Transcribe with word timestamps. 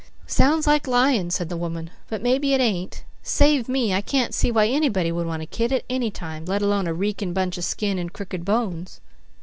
"Sounds 0.25 0.65
like 0.65 0.87
lying," 0.87 1.29
said 1.29 1.47
the 1.47 1.55
woman, 1.55 1.91
"but 2.09 2.23
mebby 2.23 2.55
it 2.55 2.59
ain't. 2.59 3.03
Save 3.21 3.69
me, 3.69 3.93
I 3.93 4.01
can't 4.01 4.33
see 4.33 4.49
why 4.49 4.65
anybody 4.65 5.11
would 5.11 5.27
want 5.27 5.43
a 5.43 5.45
kid 5.45 5.71
at 5.71 5.85
any 5.91 6.09
time, 6.09 6.43
let 6.45 6.63
alone 6.63 6.87
a 6.87 6.91
reekin' 6.91 7.33
bunch 7.33 7.59
of 7.59 7.65
skin 7.65 7.99
and 7.99 8.11
crooked 8.11 8.43
bones." 8.43 8.99